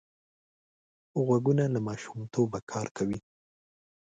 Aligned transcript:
غوږونه 1.25 1.63
له 1.73 1.79
ماشومتوبه 1.87 2.59
کار 2.71 2.87
کوي 2.97 3.19